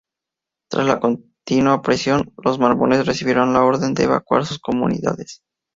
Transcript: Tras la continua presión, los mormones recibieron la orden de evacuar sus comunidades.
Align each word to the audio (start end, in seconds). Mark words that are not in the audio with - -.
Tras 0.71 0.87
la 0.87 0.99
continua 0.99 1.83
presión, 1.83 2.33
los 2.43 2.57
mormones 2.57 3.05
recibieron 3.05 3.53
la 3.53 3.63
orden 3.63 3.93
de 3.93 4.05
evacuar 4.05 4.47
sus 4.47 4.57
comunidades. 4.57 5.43